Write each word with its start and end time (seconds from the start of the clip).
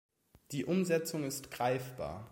Die 0.51 0.65
Umsetzung 0.65 1.23
ist 1.25 1.51
greifbar. 1.51 2.27